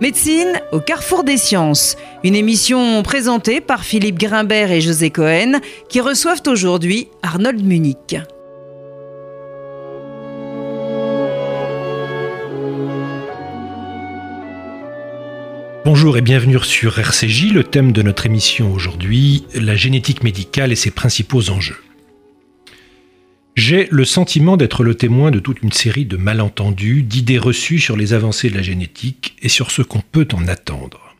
[0.00, 6.00] Médecine au carrefour des sciences, une émission présentée par Philippe Grimbert et José Cohen qui
[6.00, 8.16] reçoivent aujourd'hui Arnold Munich.
[15.84, 17.52] Bonjour et bienvenue sur RCJ.
[17.52, 21.78] Le thème de notre émission aujourd'hui, la génétique médicale et ses principaux enjeux.
[23.58, 27.96] J'ai le sentiment d'être le témoin de toute une série de malentendus, d'idées reçues sur
[27.96, 31.16] les avancées de la génétique et sur ce qu'on peut en attendre.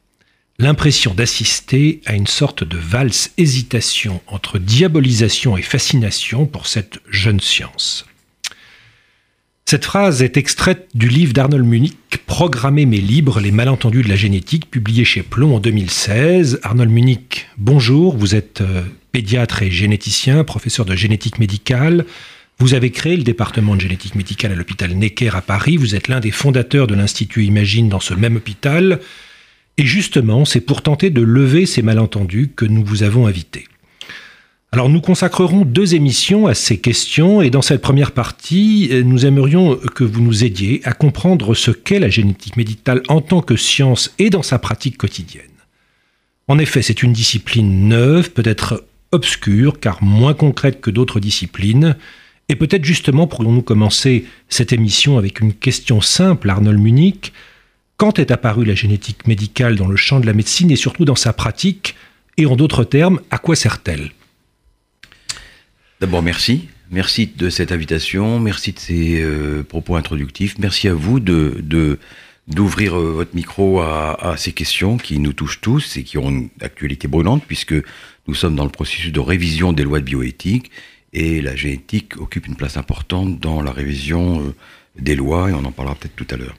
[0.60, 7.40] L'impression d'assister à une sorte de valse hésitation entre diabolisation et fascination pour cette jeune
[7.40, 8.06] science.
[9.66, 11.96] Cette phrase est extraite du livre d'Arnold Munich,
[12.28, 16.60] Programmer mais libre, les malentendus de la génétique, publié chez Plomb en 2016.
[16.62, 22.06] Arnold Munich, bonjour, vous êtes euh, pédiatre et généticien, professeur de génétique médicale.
[22.60, 25.76] Vous avez créé le département de génétique médicale à l'hôpital Necker à Paris.
[25.76, 28.98] Vous êtes l'un des fondateurs de l'Institut Imagine dans ce même hôpital.
[29.76, 33.68] Et justement, c'est pour tenter de lever ces malentendus que nous vous avons invité.
[34.72, 39.76] Alors nous consacrerons deux émissions à ces questions et dans cette première partie, nous aimerions
[39.76, 44.12] que vous nous aidiez à comprendre ce qu'est la génétique médicale en tant que science
[44.18, 45.44] et dans sa pratique quotidienne.
[46.48, 51.96] En effet, c'est une discipline neuve, peut-être obscure, car moins concrète que d'autres disciplines.
[52.48, 57.32] Et peut-être justement pourrions-nous commencer cette émission avec une question simple, Arnold Munich.
[57.98, 61.16] Quand est apparue la génétique médicale dans le champ de la médecine et surtout dans
[61.16, 61.94] sa pratique?
[62.36, 64.12] Et en d'autres termes, à quoi sert-elle?
[66.00, 66.68] D'abord, merci.
[66.90, 70.56] Merci de cette invitation, merci de ces euh, propos introductifs.
[70.58, 71.98] Merci à vous de,
[72.46, 76.48] d'ouvrir euh, votre micro à, ces questions qui nous touchent tous et qui ont une
[76.60, 77.74] actualité brûlante puisque
[78.26, 80.70] nous sommes dans le processus de révision des lois de bioéthique
[81.12, 84.54] et la génétique occupe une place importante dans la révision euh,
[84.98, 86.56] des lois et on en parlera peut-être tout à l'heure.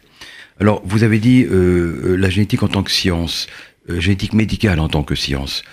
[0.60, 3.48] Alors, vous avez dit euh, la génétique en tant que science,
[3.88, 5.64] génétique médicale en tant que science.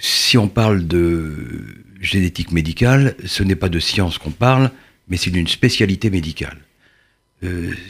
[0.00, 1.34] si on parle de
[2.00, 4.70] génétique médicale, ce n'est pas de science qu'on parle,
[5.08, 6.58] mais c'est d'une spécialité médicale.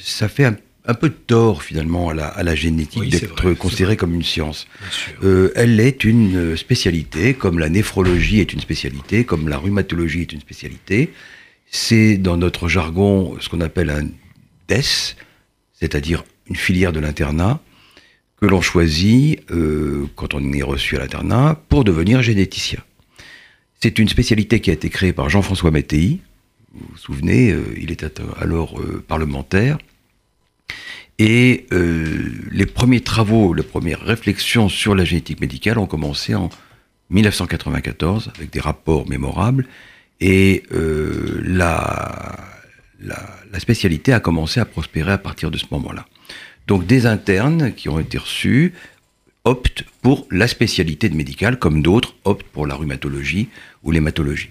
[0.01, 0.57] ça fait un
[0.89, 4.67] un peu de tort finalement à la, génétique d'être considérée comme une science.
[5.23, 10.33] Euh, elle est une spécialité, comme la néphrologie est une spécialité, comme la rhumatologie est
[10.33, 11.13] une spécialité.
[11.71, 14.05] C'est dans notre jargon ce qu'on appelle un
[14.69, 15.15] DES,
[15.79, 17.61] c'est-à-dire une filière de l'internat,
[18.41, 22.81] que l'on choisit euh, quand on est reçu à l'internat pour devenir généticien.
[23.79, 26.21] C'est une spécialité qui a été créée par Jean-François Mattei.
[26.73, 28.11] Vous vous souvenez, euh, il était
[28.41, 29.77] alors parlementaire
[31.19, 36.49] et euh, les premiers travaux, les premières réflexions sur la génétique médicale ont commencé en
[37.11, 39.67] 1994 avec des rapports mémorables.
[40.21, 42.37] Et euh, la,
[43.01, 46.07] la, spécialité a commencé à prospérer à partir de ce moment-là.
[46.67, 48.73] Donc des internes qui ont été reçus
[49.45, 53.49] optent pour la spécialité de médicale, comme d'autres optent pour la rhumatologie
[53.83, 54.51] ou l'hématologie.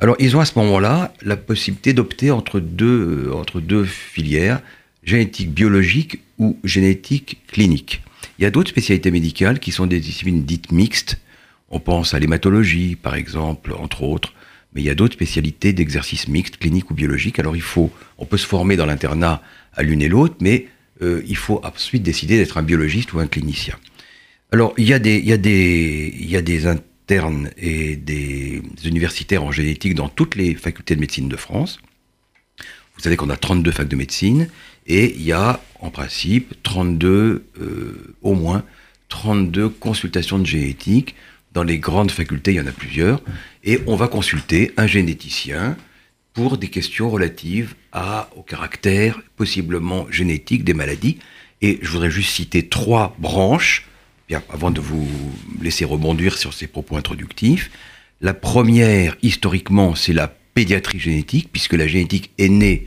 [0.00, 4.60] Alors ils ont à ce moment-là la possibilité d'opter entre deux, entre deux filières,
[5.06, 8.02] génétique biologique ou génétique clinique.
[8.38, 11.18] Il y a d'autres spécialités médicales qui sont des disciplines dites mixtes.
[11.70, 14.34] On pense à l'hématologie, par exemple, entre autres.
[14.74, 17.38] Mais il y a d'autres spécialités d'exercice mixte, clinique ou biologique.
[17.38, 20.66] Alors il faut, on peut se former dans l'internat à l'une et l'autre, mais
[21.00, 23.76] euh, il faut ensuite décider d'être un biologiste ou un clinicien.
[24.52, 29.52] Alors il y a des, a il y a des internes et des universitaires en
[29.52, 31.78] génétique dans toutes les facultés de médecine de France.
[32.96, 34.48] Vous savez qu'on a 32 facs de médecine
[34.86, 38.64] et il y a, en principe, 32, euh, au moins,
[39.08, 41.14] 32 consultations de génétique.
[41.52, 43.20] Dans les grandes facultés, il y en a plusieurs.
[43.64, 45.76] Et on va consulter un généticien
[46.34, 47.74] pour des questions relatives
[48.36, 51.18] au caractère possiblement génétique des maladies.
[51.62, 53.86] Et je voudrais juste citer trois branches,
[54.28, 55.08] bien, avant de vous
[55.62, 57.70] laisser rebondir sur ces propos introductifs.
[58.20, 62.86] La première, historiquement, c'est la pédiatrie génétique, puisque la génétique est née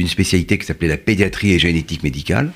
[0.00, 2.52] d'une spécialité qui s'appelait la pédiatrie et génétique médicale,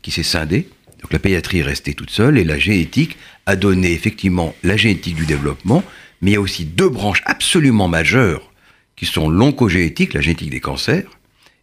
[0.00, 0.66] qui s'est scindée.
[1.02, 5.16] Donc la pédiatrie est restée toute seule et la génétique a donné effectivement la génétique
[5.16, 5.84] du développement,
[6.22, 8.50] mais il y a aussi deux branches absolument majeures
[8.96, 11.18] qui sont l'oncogénétique, la génétique des cancers,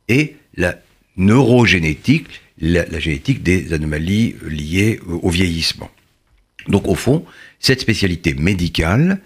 [0.09, 0.75] et la
[1.17, 2.27] neurogénétique,
[2.61, 5.89] la génétique des anomalies liées au vieillissement.
[6.67, 7.25] Donc au fond,
[7.59, 9.21] cette spécialité médicale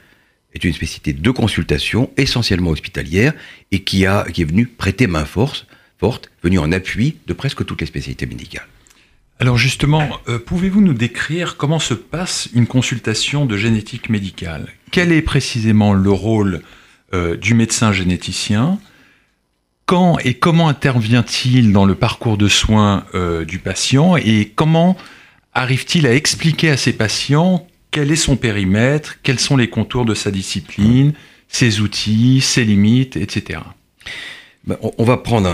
[0.54, 3.34] est une spécialité de consultation essentiellement hospitalière
[3.72, 5.66] et qui, a, qui est venue prêter main force,
[5.98, 8.68] forte, venue en appui de presque toutes les spécialités médicales.
[9.40, 14.68] Alors justement, euh, pouvez-vous nous décrire comment se passe une consultation de génétique médicale?
[14.92, 16.64] Quel est précisément le rôle
[17.14, 18.80] euh, du médecin généticien?
[19.86, 24.18] Quand et comment intervient-il dans le parcours de soins euh, du patient?
[24.18, 24.98] Et comment
[25.54, 30.14] arrive-t-il à expliquer à ses patients quel est son périmètre, quels sont les contours de
[30.14, 31.14] sa discipline,
[31.48, 33.62] ses outils, ses limites, etc.
[34.66, 35.50] Ben, on va prendre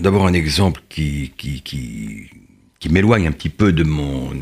[0.00, 1.32] d'abord un exemple qui,
[2.88, 4.32] m'éloigne un petit peu de mon,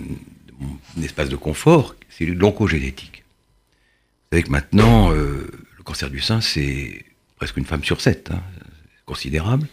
[1.03, 3.25] espace de confort, c'est l'oncogénétique.
[4.31, 5.47] Vous savez que maintenant, euh,
[5.77, 7.05] le cancer du sein, c'est
[7.37, 8.31] presque une femme sur sept.
[8.33, 8.43] Hein
[9.07, 9.67] considérable.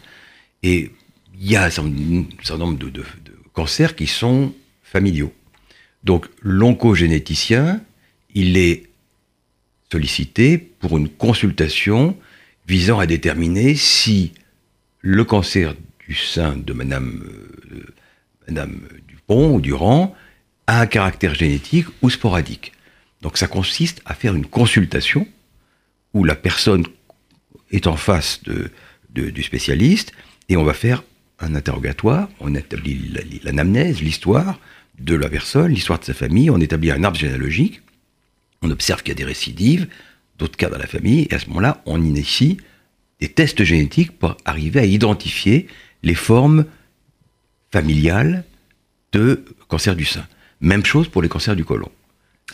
[0.62, 0.90] Et
[1.38, 3.04] il y a un certain nombre de,
[3.52, 5.32] cancers qui sont familiaux.
[6.04, 7.80] Donc l'oncogénéticien,
[8.34, 8.84] il est
[9.90, 12.16] sollicité pour une consultation
[12.68, 14.32] visant à déterminer si
[15.00, 15.74] le cancer
[16.06, 17.24] du sein de Madame,
[17.72, 17.94] euh,
[18.46, 20.14] Madame Dupont ou Durand
[20.66, 22.72] a un caractère génétique ou sporadique.
[23.22, 25.26] Donc ça consiste à faire une consultation
[26.12, 26.84] où la personne
[27.70, 28.40] est en face
[29.10, 30.12] du spécialiste,
[30.48, 31.02] et on va faire
[31.40, 33.12] un interrogatoire, on établit
[33.42, 34.58] l'anamnèse, l'histoire
[34.98, 37.82] de la personne, l'histoire de sa famille, on établit un arbre généalogique,
[38.62, 39.88] on observe qu'il y a des récidives,
[40.38, 42.58] d'autres cas dans la famille, et à ce moment-là, on initie
[43.20, 45.66] des tests génétiques pour arriver à identifier
[46.02, 46.64] les formes
[47.72, 48.44] familiales
[49.12, 50.26] de cancer du sein.
[50.60, 51.90] Même chose pour les cancers du côlon.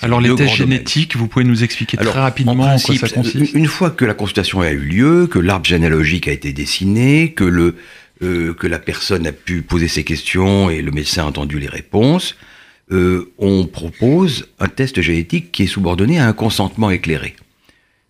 [0.03, 3.67] Alors les tests génétiques, vous pouvez nous expliquer très rapidement en, quoi ça consiste Une
[3.67, 7.77] fois que la consultation a eu lieu, que l'arbre généalogique a été dessiné, que, le,
[8.23, 11.69] euh, que la personne a pu poser ses questions et le médecin a entendu les
[11.69, 12.37] réponses,
[12.91, 17.37] euh, on propose un test génétique qui est subordonné à un consentement éclairé.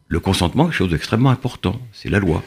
[0.08, 2.42] Le consentement est quelque chose d'extrêmement important, c'est la loi.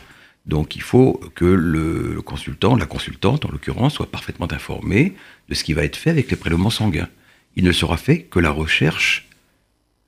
[0.45, 5.13] Donc il faut que le, consultant, la consultante en l'occurrence, soit parfaitement informé
[5.47, 7.07] de ce qui va être fait avec les prélèvements sanguins.
[7.55, 9.29] Il ne sera fait que la recherche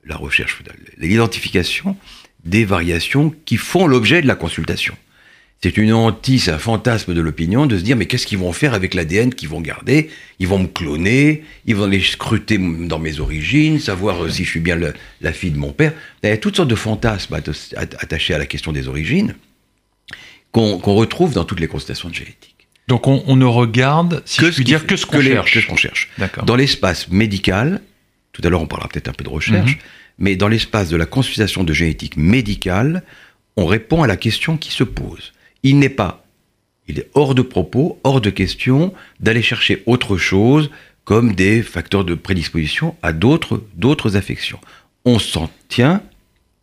[0.06, 0.62] la recherche,
[0.98, 1.96] l'identification
[2.44, 4.96] des variations qui font l'objet de la consultation.
[5.62, 8.74] C'est une hantise, un fantasme de l'opinion de se dire mais qu'est-ce qu'ils vont faire
[8.74, 10.10] avec l'ADN qu'ils vont garder?
[10.38, 14.50] Ils vont me cloner, ils vont les scruter dans mes origines, savoir euh, si je
[14.50, 14.78] suis bien
[15.20, 15.92] la fille de mon père.
[16.22, 17.34] Il y a toutes sortes de fantasmes
[17.74, 19.34] attachés à la question des origines
[20.52, 22.56] qu'on retrouve dans toutes les consultations de génétique.
[22.88, 25.58] Donc on, ne regarde, si que je puis dire, que ce qu'on cherche.
[25.76, 26.10] cherche.
[26.44, 27.82] Dans l'espace médical,
[28.32, 29.82] tout à l'heure, on parlera peut-être un peu de recherche, mhm.
[30.18, 33.02] mais dans l'espace de la consultation de génétique médicale,
[33.56, 35.32] on répond à la question qui se pose.
[35.62, 36.24] Il n'est pas,
[36.88, 40.70] il est hors de propos, hors de question d'aller chercher autre chose
[41.04, 44.58] comme des facteurs de prédisposition à d'autres, d'autres affections.
[45.04, 46.02] On s'en tient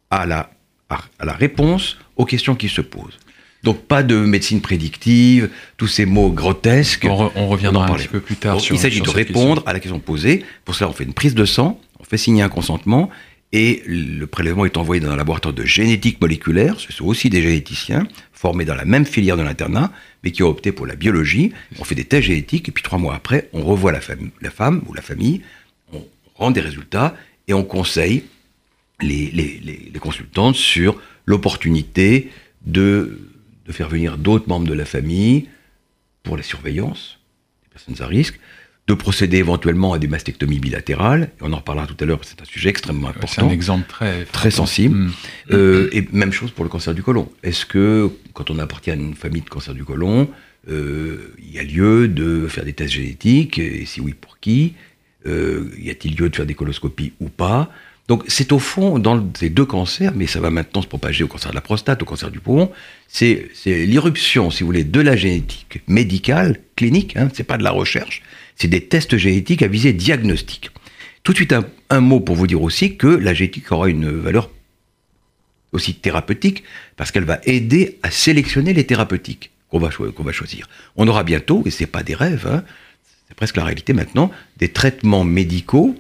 [0.09, 0.51] à la,
[0.89, 3.19] à la réponse aux questions qui se posent.
[3.63, 7.07] Donc pas de médecine prédictive, tous ces mots grotesques.
[7.09, 9.99] On, reviendra un petit peu plus tard sur Il s'agit de répondre à la question
[9.99, 10.43] posée.
[10.65, 13.09] Pour cela, on fait une prise de sang, on fait signer un consentement,
[13.53, 16.79] et le prélèvement est envoyé dans un laboratoire de génétique moléculaire.
[16.79, 20.49] Ce sont aussi des généticiens formés dans la même filière de l'internat, mais qui ont
[20.49, 21.53] opté pour la biologie.
[21.79, 24.93] On fait des tests génétiques, et puis trois mois après, on revoit la, femme ou
[24.93, 25.43] la famille,
[25.93, 26.03] on
[26.33, 27.15] rend des résultats,
[27.47, 28.23] et on conseille
[28.99, 32.31] les, consultantes sur l'opportunité
[32.65, 33.19] de
[33.69, 35.47] faire venir d'autres membres de la famille
[36.23, 37.19] pour la surveillance
[37.63, 38.39] des personnes à risque,
[38.87, 41.31] de procéder éventuellement à des mastectomies bilatérales.
[41.39, 43.27] Et on en reparlera tout à l'heure, c'est un sujet extrêmement important.
[43.27, 44.95] C'est un exemple très, très sensible.
[44.95, 45.11] Hmm.
[45.51, 47.29] Euh, et même chose pour le cancer du côlon.
[47.43, 50.29] Est-ce que, quand on appartient à une famille de cancer du côlon,
[50.69, 53.57] euh, il y a lieu de faire des tests génétiques?
[53.57, 54.73] Et si oui, pour qui?
[55.25, 57.71] Euh, Y a-t-il lieu de faire des coloscopies ou pas?
[58.09, 61.27] Donc c'est au fond, dans ces deux cancers, mais ça va maintenant se propager au
[61.27, 62.69] cancer de la prostate, au cancer du poumon,
[63.07, 67.71] c'est l'irruption, si vous voulez, de la génétique médicale, clinique, hein, c'est pas de la
[67.71, 68.21] recherche,
[68.55, 70.71] c'est des tests génétiques à visée diagnostique.
[71.23, 71.55] Tout de suite,
[71.89, 74.49] un, mot pour vous dire aussi que la génétique aura une valeur
[75.71, 76.63] aussi thérapeutique,
[76.97, 79.89] parce qu'elle va aider à sélectionner les thérapeutiques qu'on va,
[80.31, 80.67] choisir.
[80.95, 82.63] On aura bientôt, et c'est pas des rêves, hein,
[83.27, 85.95] c'est presque la réalité maintenant, des traitements médicaux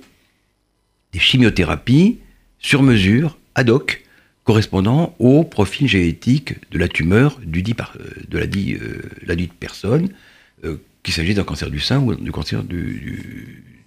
[1.13, 2.19] des chimiothérapies
[2.59, 4.03] sur mesure, ad hoc,
[4.43, 10.09] correspondant au profil génétique de la tumeur du euh, de euh, la dite personne,
[10.65, 13.31] euh, qu'il s'agisse d'un cancer du sein ou du cancer du,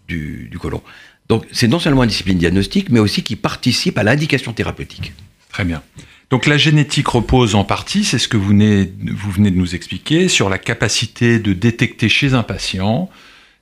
[0.07, 0.59] du, du.
[1.29, 5.13] Donc c'est non seulement une discipline diagnostique, mais aussi qui participe à l'indication thérapeutique.
[5.51, 5.83] Très bien.
[6.31, 9.75] Donc la génétique repose en partie, c'est ce que vous venez, vous venez de nous
[9.75, 13.09] expliquer, sur la capacité de détecter chez un patient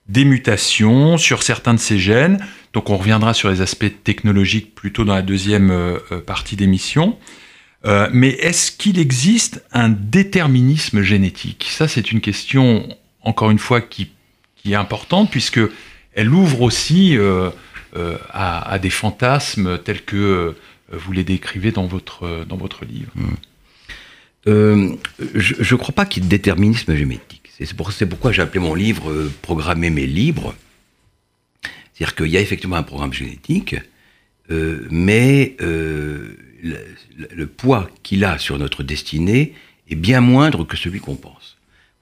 [0.09, 2.45] des mutations sur certains de ces gènes.
[2.73, 7.17] Donc on reviendra sur les aspects technologiques plutôt dans la deuxième euh, euh, partie d'émission.
[7.87, 11.67] Euh, mais est-ce qu'il existe un déterminisme génétique?
[11.71, 12.89] Ça, c'est une question,
[13.25, 14.11] encore une fois, qui,
[14.65, 15.61] est importante, puisque
[16.15, 17.19] elle ouvre aussi
[18.33, 20.55] à, des fantasmes tels que
[20.91, 23.13] vous les décrivez dans votre, dans votre livre.
[23.15, 24.97] Mmh.
[25.35, 27.45] je ne crois pas qu'il y ait de déterminisme génétique.
[27.59, 30.55] C'est pour, pourquoi j'ai appelé mon livre euh, Programmer mes libres.
[31.93, 33.77] C'est-à-dire qu'il y a effectivement un programme génétique,
[34.51, 39.55] euh, mais euh, le, poids qu'il a sur notre destinée
[39.89, 41.54] est bien moindre que celui qu'on pense.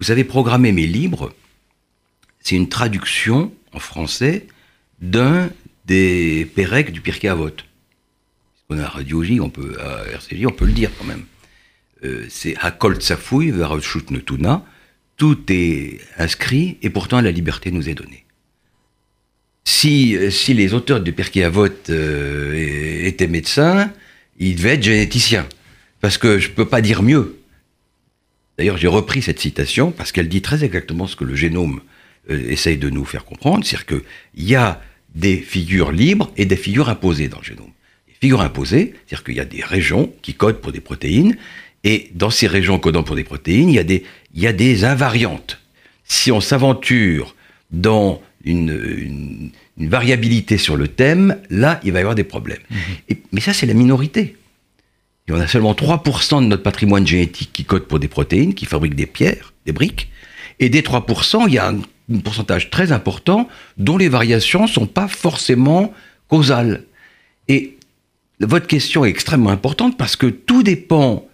[0.03, 1.33] Vous savez, Programmer mes libres,
[2.41, 4.49] c'est une traduction en français
[5.01, 5.49] d'un
[5.87, 7.53] des Pérec du Pirkei Avot.
[8.69, 11.23] On a Radio J, on peut, à RCJ, on peut le dire quand même.
[12.03, 14.65] Euh, c'est Hakol Tsafoui, Varashut Netuna.
[15.17, 18.25] Tout est inscrit et pourtant la liberté nous est donnée.
[19.63, 23.93] Si, si les auteurs du Pirkei Avot euh, étaient médecins,
[24.37, 25.47] ils devaient être généticiens.
[26.01, 27.39] Parce que je ne peux pas dire mieux.
[28.62, 31.81] D'ailleurs, j'ai repris cette citation parce qu'elle dit très exactement ce que le génome
[32.31, 34.81] euh, essaye de nous faire comprendre, c'est-à-dire qu'il y a
[35.16, 37.73] des figures libres et des figures imposées dans le génome.
[38.07, 41.37] Les figures imposées, c'est-à-dire qu'il y a des régions qui codent pour des protéines,
[41.83, 44.52] et dans ces régions codant pour des protéines, il y a des, il y a
[44.52, 45.59] des invariantes.
[46.04, 47.35] Si on s'aventure
[47.73, 52.62] dans une, une, variabilité sur le thème, là, il va y avoir des problèmes.
[52.71, 52.76] Mmh.
[53.09, 54.37] Et, mais ça, c'est la minorité.
[55.29, 58.67] Y en a seulement 3% de notre patrimoine génétique qui code pour des protéines, qui
[58.67, 60.11] fabriquent des pierres, des briques.
[60.59, 63.49] Et des 3%, il y a un un pourcentage très important
[63.79, 65.93] dont les variations ne sont pas forcément
[66.29, 66.85] causales.
[67.49, 67.76] Et
[68.41, 71.26] votre question est extrêmement importante parce que tout dépend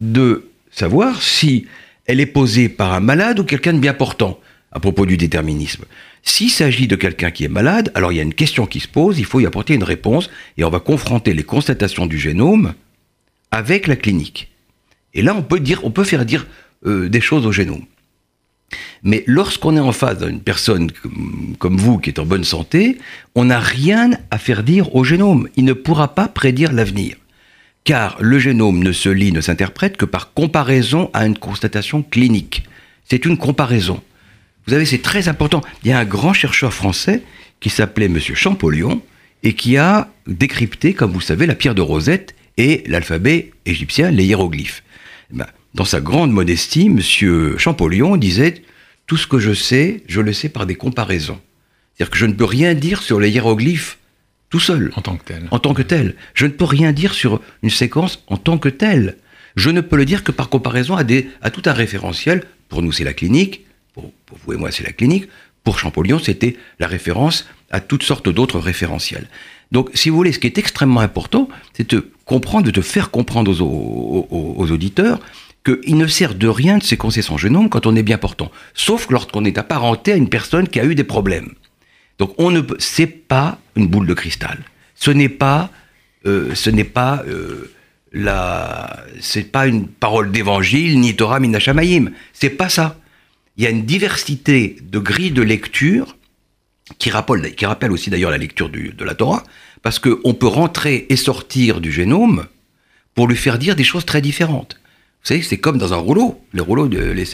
[0.00, 1.66] de savoir si
[2.06, 4.38] elle est posée par un malade ou quelqu'un de bien portant
[4.72, 5.84] à propos du déterminisme.
[6.22, 8.88] S'il s'agit de quelqu'un qui est malade, alors il y a une question qui se
[8.88, 10.28] pose, il faut y apporter une réponse,
[10.58, 12.74] et on va confronter les constatations du génome
[13.56, 14.50] avec la clinique.
[15.14, 16.46] Et là, on peut, dire, on peut faire dire
[16.84, 17.86] euh, des choses au génome.
[19.02, 20.90] Mais lorsqu'on est en face d'une personne
[21.58, 22.98] comme vous qui est en bonne santé,
[23.34, 25.48] on n'a rien à faire dire au génome.
[25.56, 27.16] Il ne pourra pas prédire l'avenir.
[27.84, 32.64] Car le génome ne se lit, ne s'interprète que par comparaison à une constatation clinique.
[33.08, 34.02] C'est une comparaison.
[34.66, 35.62] Vous savez, c'est très important.
[35.82, 37.22] Il y a un grand chercheur français
[37.60, 38.18] qui s'appelait M.
[38.20, 39.00] Champollion
[39.44, 44.24] et qui a décrypté, comme vous savez, la pierre de Rosette et l'alphabet égyptien, les
[44.24, 44.82] hiéroglyphes.
[45.30, 47.58] Ben, dans sa grande modestie, M.
[47.58, 48.62] Champollion disait
[49.06, 51.40] Tout ce que je sais, je le sais par des comparaisons.
[51.94, 53.98] C'est-à-dire que je ne peux rien dire sur les hiéroglyphes
[54.48, 54.92] tout seul.
[54.96, 55.48] En tant que tel.
[55.50, 56.14] En tant que tel.
[56.34, 59.16] Je ne peux rien dire sur une séquence en tant que telle.
[59.56, 62.44] Je ne peux le dire que par comparaison à, des, à tout un référentiel.
[62.68, 63.66] Pour nous, c'est la clinique.
[63.92, 65.28] Pour, pour vous et moi, c'est la clinique.
[65.66, 69.26] Pour Champollion, c'était la référence à toutes sortes d'autres référentiels.
[69.72, 73.50] Donc, si vous voulez, ce qui est extrêmement important, c'est de comprendre, de faire comprendre
[73.60, 75.18] aux, auditeurs
[75.64, 79.10] qu'il ne sert de rien de séquencer son génome quand on est bien portant, sauf
[79.10, 81.52] lorsqu'on est apparenté à une personne qui a eu des problèmes.
[82.20, 84.60] Donc on ne c'est pas une boule de cristal.
[84.94, 85.70] Ce n'est pas
[86.26, 87.72] euh, ce n'est pas euh,
[88.12, 92.12] la c'est pas une parole d'évangile ni Torah minachamayim.
[92.32, 93.00] C'est pas ça.
[93.56, 96.16] Il y a une diversité de grilles de lecture
[96.98, 99.42] qui rappelle, aussi d'ailleurs la lecture de la Torah,
[99.82, 102.46] parce qu'on peut rentrer et sortir du génome
[103.14, 104.78] pour lui faire dire des choses très différentes.
[105.22, 107.24] Vous savez, c'est comme dans un rouleau, le rouleau de les.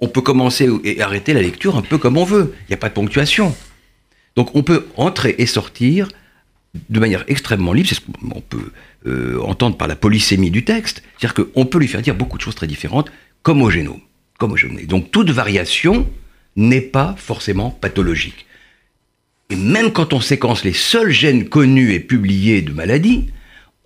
[0.00, 2.54] On peut commencer et arrêter la lecture un peu comme on veut.
[2.62, 3.54] Il n'y a pas de ponctuation.
[4.34, 6.08] Donc on peut entrer et sortir
[6.90, 7.88] de manière extrêmement libre.
[7.88, 8.72] C'est ce qu'on peut
[9.06, 11.02] euh, entendre par la polysémie du texte.
[11.16, 13.12] C'est-à-dire qu'on peut lui faire dire beaucoup de choses très différentes,
[13.42, 14.00] comme au génome.
[14.86, 16.08] Donc toute variation
[16.56, 18.46] n'est pas forcément pathologique.
[19.50, 23.26] Et même quand on séquence les seuls gènes connus et publiés de maladies,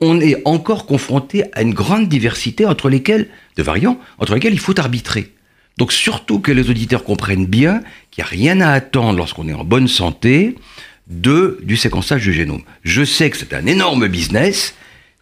[0.00, 4.60] on est encore confronté à une grande diversité entre lesquelles, de variants, entre lesquels il
[4.60, 5.32] faut arbitrer.
[5.78, 9.54] Donc surtout que les auditeurs comprennent bien qu'il n'y a rien à attendre lorsqu'on est
[9.54, 10.54] en bonne santé
[11.06, 12.62] de, du séquençage du génome.
[12.82, 14.74] Je sais que c'est un énorme business,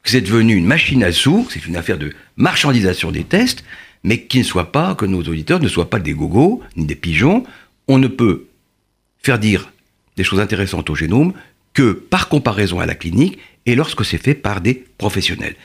[0.02, 3.64] que c'est devenu une machine à sous, c'est une affaire de marchandisation des tests,
[4.04, 6.94] mais qu'il ne soit pas, que nos auditeurs ne soient pas des gogos, ni des
[6.94, 7.44] pigeons.
[7.88, 8.46] On ne peut
[9.22, 9.72] faire dire
[10.16, 11.32] des choses intéressantes au génome
[11.72, 15.56] que par comparaison à la clinique et lorsque c'est fait par des professionnels.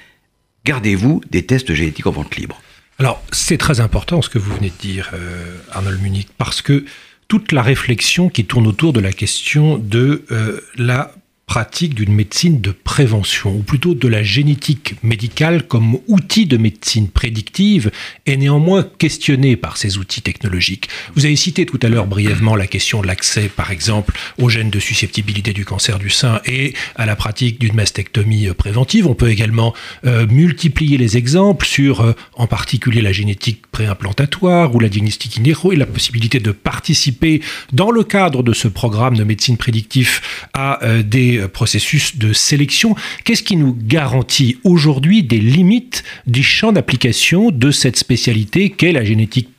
[0.66, 2.62] Gardez-vous des tests génétiques en vente libre.
[2.98, 6.86] Alors, c'est très important ce que vous venez de dire, euh, Arnold Munich, parce que
[7.28, 11.14] toute la réflexion qui tourne autour de la question de euh, la
[11.50, 17.08] pratique d'une médecine de prévention, ou plutôt de la génétique médicale comme outil de médecine
[17.08, 17.90] prédictive,
[18.28, 20.90] est néanmoins questionnée par ces outils technologiques.
[21.16, 24.70] Vous avez cité tout à l'heure brièvement la question de l'accès, par exemple, aux gènes
[24.70, 29.08] de susceptibilité du cancer du sein et à la pratique d'une mastectomie préventive.
[29.08, 29.74] On peut également
[30.06, 35.72] euh, multiplier les exemples sur, euh, en particulier, la génétique préimplantatoire ou la diagnostic in
[35.72, 37.42] et la possibilité de participer,
[37.74, 40.22] dans le cadre de ce programme de médecine prédictive,
[40.54, 42.96] à euh, des des processus de sélection.
[43.24, 49.04] Qu'est-ce qui nous garantit aujourd'hui des limites du champ d'application de cette spécialité qu'est la
[49.04, 49.50] génétique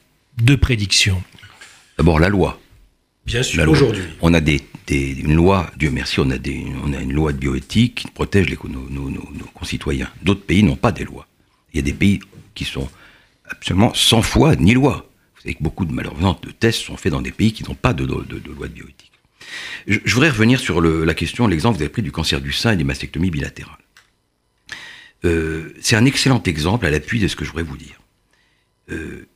[0.42, 1.22] de prédiction?
[1.98, 2.60] D'abord la loi.
[3.26, 4.02] Bien sûr, aujourd'hui.
[4.22, 4.60] On a des,
[4.90, 8.48] une loi, Dieu merci, on a, des, on a une loi de bioéthique qui protège
[8.48, 10.08] les, nos, nos, nos, concitoyens.
[10.22, 11.26] D'autres pays n'ont pas des lois.
[11.72, 12.20] Il y a des pays
[12.54, 12.88] qui sont
[13.48, 15.06] absolument sans foi ni loi.
[15.36, 17.74] Vous savez que beaucoup de malheureusement de tests sont faits dans des pays qui n'ont
[17.74, 19.09] pas de, de, de, loi de bioéthique.
[19.86, 22.40] Je, je voudrais revenir sur le, la question, l'exemple que vous avez pris du cancer
[22.40, 23.76] du sein et des mastectomies bilatérales.
[25.24, 28.00] Euh, c'est un excellent exemple à l'appui de ce que je voudrais vous dire.
[28.90, 29.26] Euh,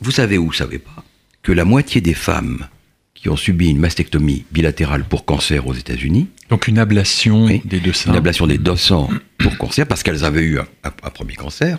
[0.00, 1.04] vous savez ou vous savez pas
[1.42, 2.66] que la moitié des femmes
[3.14, 6.28] qui ont subi une mastectomie bilatérale pour cancer aux États-Unis.
[6.50, 8.12] Donc une ablation des deux seins.
[8.12, 9.08] Une ablation des deux seins
[9.38, 11.78] pour cancer, parce qu'elles avaient eu un, premier cancer,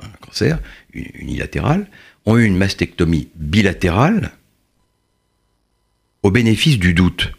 [0.00, 0.58] un cancer
[0.94, 1.86] unilatéral,
[2.24, 4.32] ont eu une mastectomie bilatérale
[6.26, 7.30] au bénéfice du doute.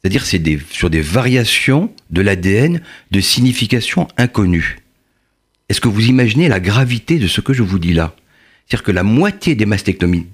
[0.00, 2.80] C'est-à-dire c'est des, sur des variations de l'ADN
[3.10, 4.78] de signification inconnue.
[5.68, 8.16] Est-ce que vous imaginez la gravité de ce que je vous dis là?
[8.66, 10.26] C'est-à-dire que la moitié des mastectomies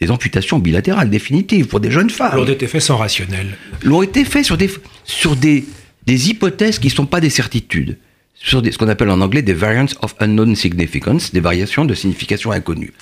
[0.00, 2.36] des amputations bilatérales définitives pour des jeunes femmes.
[2.36, 3.56] L'ont été faits sans rationnel.
[3.84, 4.70] L'ont été faits sur des,
[5.04, 5.64] sur des,
[6.06, 7.98] des hypothèses qui ne sont pas des certitudes.
[8.34, 12.50] Sur ce qu'on appelle en anglais des variants of unknown significance, des variations de signification
[12.50, 12.92] inconnue.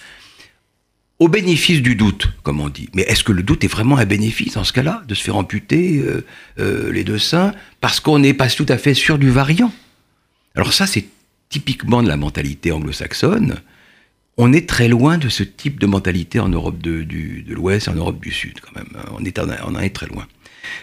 [1.21, 2.89] Au bénéfice du doute, comme on dit.
[2.95, 5.37] Mais est-ce que le doute est vraiment un bénéfice dans ce cas-là, de se faire
[5.37, 6.25] amputer euh,
[6.59, 9.73] euh, les deux seins, parce qu'on n'est pas tout à fait sûr du variant?
[10.57, 11.05] Alors ça, c'est
[11.49, 13.61] typiquement de la mentalité anglo-saxonne
[14.41, 17.05] on est très loin de ce type de mentalité en Europe de,
[17.49, 18.89] l'Ouest et en Europe du Sud, quand même.
[19.13, 20.27] On, est, on en est très loin.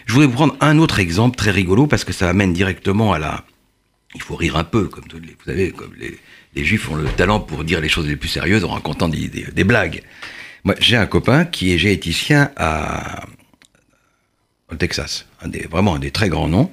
[0.06, 3.18] Je voudrais vous prendre un autre exemple très rigolo parce que ça amène directement à
[3.18, 3.44] la.
[4.14, 6.18] Il faut rire un peu, comme les, vous savez, comme les,
[6.56, 10.02] Juifs ont le talent pour dire les choses les plus sérieuses en racontant des, blagues.
[10.64, 13.26] Moi, j'ai un copain qui est généticien à,
[14.70, 15.26] au Texas,
[15.70, 16.72] vraiment un des très grands noms.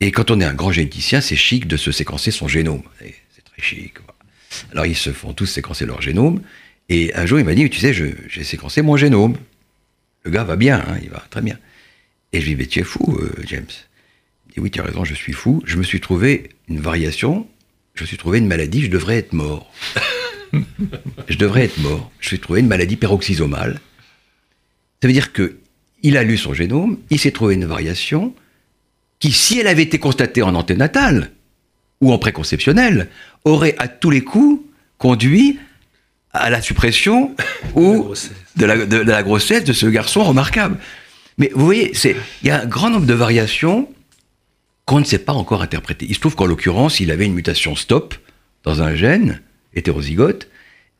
[0.00, 2.82] Et quand on est un grand généticien, c'est chic de se séquencer son génome.
[2.98, 3.94] C'est très chic.
[4.72, 6.42] Alors ils se font tous séquencer leur génome.
[6.88, 9.36] Et un jour, il m'a dit, tu sais, j'ai séquencé mon génome.
[10.24, 11.58] Le gars va bien, hein, il va très bien.
[12.32, 13.66] Et je lui dis, tu es fou, euh, James.
[14.48, 15.62] Il dit, oui, tu as raison, je suis fou.
[15.64, 17.46] Je me suis trouvé une variation,
[17.94, 19.70] je me suis trouvé une maladie, je devrais être mort.
[21.28, 22.10] je devrais être mort.
[22.20, 23.80] Je me suis trouvé une maladie peroxysomale.
[25.00, 25.56] Ça veut dire que
[26.02, 28.34] il a lu son génome, il s'est trouvé une variation
[29.20, 31.30] qui, si elle avait été constatée en anténatal,
[32.00, 33.08] ou en préconceptionnel,
[33.44, 34.62] aurait à tous les coups
[34.98, 35.58] conduit
[36.32, 37.34] à la suppression
[37.76, 38.12] ou
[38.56, 40.76] de la, de, la, grossesse de ce garçon remarquable.
[41.38, 43.88] Mais vous voyez, il y a un grand nombre de variations
[44.92, 46.04] qu'on ne sait pas encore interpréter.
[46.06, 48.14] Il se trouve qu'en l'occurrence, il avait une mutation stop
[48.62, 49.40] dans un gène
[49.74, 50.48] hétérozygote,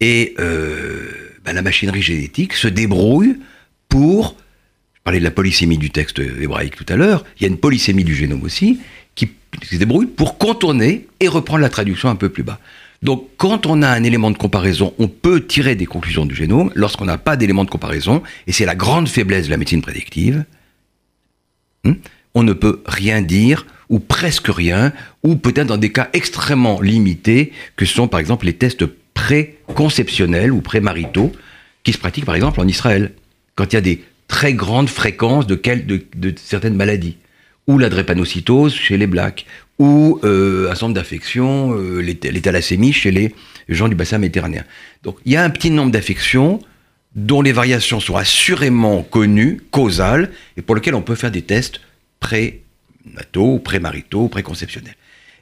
[0.01, 1.11] et euh,
[1.45, 3.37] ben, la machinerie génétique se débrouille
[3.91, 4.35] pour,
[4.95, 7.59] je parlais de la polysémie du texte hébraïque tout à l'heure, il y a une
[7.59, 8.81] polysémie du génome aussi,
[9.15, 9.29] qui
[9.63, 12.61] se débrouille pour contourner et reprendre la traduction un peu plus bas.
[13.03, 16.73] Donc, quand on a un élément de comparaison, on peut tirer des conclusions du génome.
[16.75, 20.47] Lorsqu'on n'a pas d'élément de comparaison, et c'est la grande faiblesse de la médecine prédictive,
[21.85, 21.93] hmm,
[22.33, 27.53] on ne peut rien dire, ou presque rien, ou peut-être dans des cas extrêmement limités,
[27.77, 31.31] que sont par exemple les tests préconceptionnels ou prémaritaux,
[31.85, 33.13] qui se pratiquent par exemple en Israël,
[33.55, 35.61] quand il y a des très grandes fréquences de,
[36.37, 37.19] certaines maladies
[37.67, 39.45] ou la drépanocytose chez les blacks,
[39.79, 43.35] ou euh, un centre d'affection, euh, les, chez les
[43.69, 44.65] gens du bassin méditerranéen.
[45.03, 46.61] Donc il y a un petit nombre d'affections
[47.15, 51.81] dont les variations sont assurément connues, causales, et pour lesquelles on peut faire des tests
[53.03, 54.97] pré-nataux, pré-maritaux, préconceptionnels.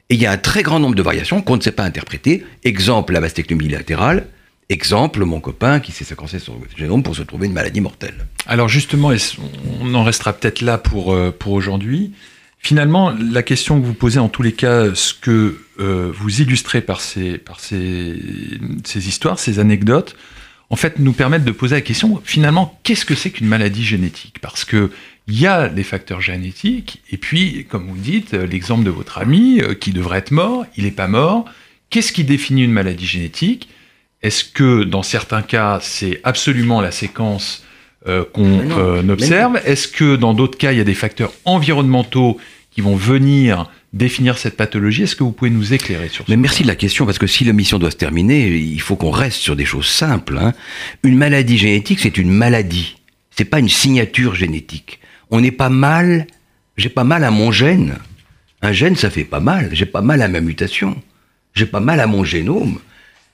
[0.09, 2.45] Et il y a un très grand nombre de variations qu'on ne sait pas interpréter.
[2.63, 4.27] Exemple, la mastectomie latérale,
[4.71, 8.25] Exemple, mon copain qui s'est séquencé son génome pour se trouver une maladie mortelle.
[8.47, 9.11] Alors justement,
[9.81, 12.13] on en restera peut-être là pour, euh, pour aujourd'hui.
[12.57, 16.79] Finalement, la question que vous posez en tous les cas, ce que euh, vous illustrez
[16.79, 18.15] par, ces, par ces,
[18.85, 20.15] ces, histoires, ces anecdotes,
[20.69, 24.39] en fait, nous permettent de poser la question, finalement, qu'est-ce que c'est qu'une maladie génétique?
[24.39, 24.89] Parce que
[25.27, 29.61] il y a les facteurs génétiques, et puis, comme vous dites, l'exemple de votre ami
[29.61, 31.45] euh, qui devrait être mort, il n'est pas mort.
[31.89, 33.69] Qu'est-ce qui définit une maladie génétique?
[34.23, 37.63] Est-ce que dans certains cas, c'est absolument la séquence
[38.07, 39.59] euh, qu'on euh, observe?
[39.65, 42.37] Est-ce que dans d'autres cas, il y a des facteurs environnementaux
[42.71, 45.03] qui vont venir définir cette pathologie?
[45.03, 47.27] Est-ce que vous pouvez nous éclairer sur ça Mais merci de la question, parce que
[47.27, 50.37] si la mission doit se terminer, il faut qu'on reste sur des choses simples.
[50.37, 50.53] Hein.
[51.03, 52.95] Une maladie génétique, c'est une maladie.
[53.45, 54.99] Pas une signature génétique.
[55.29, 56.27] On n'est pas mal.
[56.77, 57.97] J'ai pas mal à mon gène.
[58.61, 59.69] Un gène, ça fait pas mal.
[59.73, 61.01] J'ai pas mal à ma mutation.
[61.53, 62.79] J'ai pas mal à mon génome.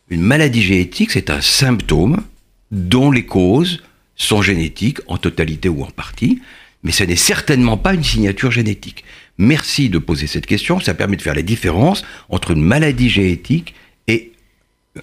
[0.10, 2.24] Une maladie génétique, c'est un symptôme
[2.72, 3.84] dont les causes
[4.16, 6.42] sont génétiques en totalité ou en partie,
[6.84, 9.04] mais ce n'est certainement pas une signature génétique.
[9.38, 13.76] Merci de poser cette question, ça permet de faire la différence entre une maladie génétique
[14.08, 14.32] et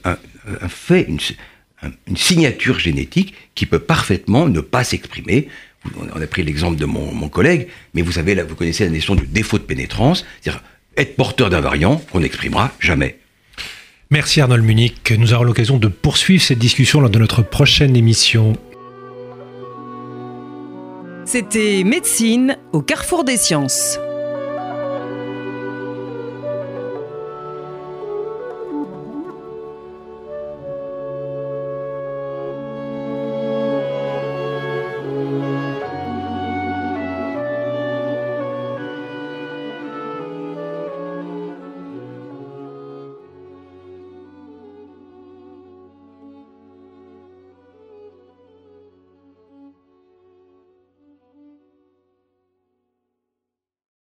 [0.05, 0.17] un,
[0.69, 1.21] fait, une,
[2.07, 5.49] une, signature génétique qui peut parfaitement ne pas s'exprimer.
[6.14, 9.14] On a pris l'exemple de mon, collègue, mais vous savez, là, vous connaissez la notion
[9.14, 10.62] de défaut de pénétrance, c'est-à-dire
[10.97, 13.18] être porteur d'un variant qu'on n'exprimera jamais.
[14.11, 15.12] Merci Arnold Munich.
[15.18, 18.55] Nous aurons l'occasion de poursuivre cette discussion lors de notre prochaine émission.
[21.25, 23.99] C'était Médecine au carrefour des sciences.